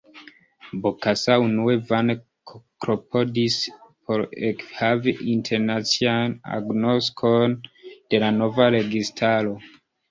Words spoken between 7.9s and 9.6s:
de la nova registaro.